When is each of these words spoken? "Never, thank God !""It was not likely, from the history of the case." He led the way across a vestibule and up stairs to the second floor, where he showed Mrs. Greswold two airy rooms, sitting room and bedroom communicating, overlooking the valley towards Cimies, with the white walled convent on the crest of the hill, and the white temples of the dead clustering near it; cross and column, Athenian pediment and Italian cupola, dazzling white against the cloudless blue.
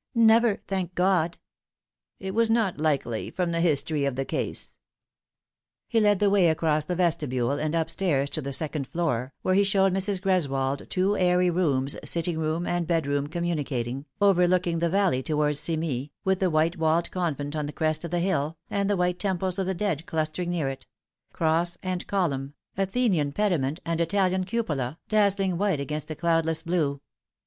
"Never, 0.14 0.62
thank 0.66 0.94
God 0.94 1.36
!""It 2.18 2.34
was 2.34 2.48
not 2.48 2.78
likely, 2.78 3.30
from 3.30 3.52
the 3.52 3.60
history 3.60 4.06
of 4.06 4.16
the 4.16 4.24
case." 4.24 4.78
He 5.86 6.00
led 6.00 6.20
the 6.20 6.30
way 6.30 6.48
across 6.48 6.88
a 6.88 6.94
vestibule 6.94 7.50
and 7.50 7.74
up 7.74 7.90
stairs 7.90 8.30
to 8.30 8.40
the 8.40 8.54
second 8.54 8.86
floor, 8.88 9.34
where 9.42 9.54
he 9.54 9.64
showed 9.64 9.92
Mrs. 9.92 10.22
Greswold 10.22 10.88
two 10.88 11.18
airy 11.18 11.50
rooms, 11.50 11.96
sitting 12.02 12.38
room 12.38 12.66
and 12.66 12.86
bedroom 12.86 13.26
communicating, 13.26 14.06
overlooking 14.22 14.78
the 14.78 14.88
valley 14.88 15.22
towards 15.22 15.60
Cimies, 15.60 16.08
with 16.24 16.38
the 16.40 16.48
white 16.48 16.78
walled 16.78 17.10
convent 17.10 17.54
on 17.54 17.66
the 17.66 17.74
crest 17.74 18.06
of 18.06 18.10
the 18.10 18.20
hill, 18.20 18.56
and 18.70 18.88
the 18.88 18.96
white 18.96 19.18
temples 19.18 19.58
of 19.58 19.66
the 19.66 19.74
dead 19.74 20.06
clustering 20.06 20.48
near 20.48 20.70
it; 20.70 20.86
cross 21.34 21.76
and 21.82 22.06
column, 22.06 22.54
Athenian 22.78 23.32
pediment 23.32 23.80
and 23.84 24.00
Italian 24.00 24.44
cupola, 24.44 24.98
dazzling 25.10 25.58
white 25.58 25.78
against 25.78 26.08
the 26.08 26.16
cloudless 26.16 26.62
blue. 26.62 27.02